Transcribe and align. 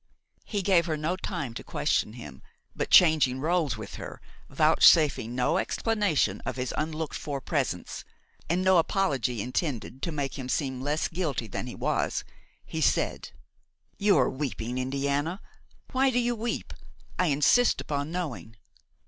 He 0.45 0.63
gave 0.63 0.87
her 0.87 0.97
no 0.97 1.15
time 1.15 1.53
to 1.53 1.63
question 1.63 2.13
him, 2.13 2.41
but, 2.75 2.89
changing 2.89 3.37
rôles 3.37 3.77
with 3.77 3.97
her, 3.97 4.19
vouchsafing 4.49 5.35
no 5.35 5.59
explanation 5.59 6.41
of 6.43 6.55
his 6.55 6.73
unlooked 6.75 7.13
for 7.13 7.39
presence, 7.39 8.03
and 8.49 8.63
no 8.63 8.79
apology 8.79 9.43
intended 9.43 10.01
to 10.01 10.11
make 10.11 10.39
him 10.39 10.49
seem 10.49 10.81
less 10.81 11.07
guilty 11.07 11.45
than 11.45 11.67
he 11.67 11.75
was, 11.75 12.23
he 12.65 12.81
said: 12.81 13.29
"You 13.99 14.17
are 14.17 14.27
weeping, 14.31 14.79
Indiana. 14.79 15.39
Why 15.91 16.09
do 16.09 16.17
you 16.17 16.35
weep? 16.35 16.73
I 17.19 17.27
insist 17.27 17.79
upon 17.79 18.09
knowing." 18.11 18.55